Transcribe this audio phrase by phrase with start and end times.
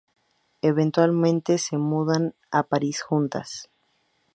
[0.63, 3.69] Eventualmente se mudan a París juntas.